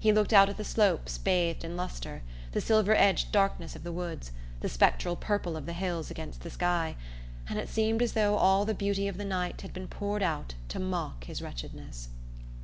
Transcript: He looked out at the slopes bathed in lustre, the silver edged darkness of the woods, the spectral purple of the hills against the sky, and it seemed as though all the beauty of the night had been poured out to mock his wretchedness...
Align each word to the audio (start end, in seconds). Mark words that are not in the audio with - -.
He 0.00 0.12
looked 0.12 0.32
out 0.32 0.48
at 0.48 0.56
the 0.56 0.64
slopes 0.64 1.18
bathed 1.18 1.62
in 1.62 1.76
lustre, 1.76 2.22
the 2.50 2.60
silver 2.60 2.96
edged 2.96 3.30
darkness 3.30 3.76
of 3.76 3.84
the 3.84 3.92
woods, 3.92 4.32
the 4.58 4.68
spectral 4.68 5.14
purple 5.14 5.56
of 5.56 5.66
the 5.66 5.72
hills 5.72 6.10
against 6.10 6.40
the 6.40 6.50
sky, 6.50 6.96
and 7.48 7.60
it 7.60 7.68
seemed 7.68 8.02
as 8.02 8.14
though 8.14 8.34
all 8.36 8.64
the 8.64 8.74
beauty 8.74 9.06
of 9.06 9.18
the 9.18 9.24
night 9.24 9.60
had 9.60 9.72
been 9.72 9.86
poured 9.86 10.20
out 10.24 10.54
to 10.70 10.80
mock 10.80 11.26
his 11.26 11.40
wretchedness... 11.40 12.08